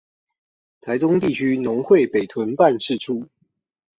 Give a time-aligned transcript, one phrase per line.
[0.83, 3.29] 臺中地區農會北屯辦事處